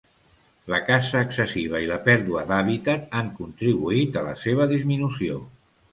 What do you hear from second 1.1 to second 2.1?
excessiva i la